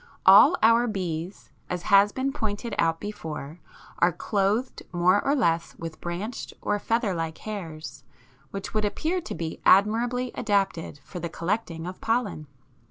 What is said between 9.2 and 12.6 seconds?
to be admirably adapted for the collecting of pollen.